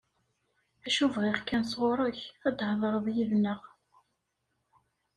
[0.85, 3.61] Acu bɣiɣ kan sɣur-k, ad thedreḍ yid-neɣ.